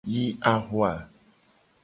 [0.11, 0.91] Yi ahua.